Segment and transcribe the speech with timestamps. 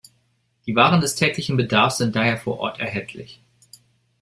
[0.65, 3.39] Die Waren des täglichen Bedarfs sind daher vor Ort erhältlich.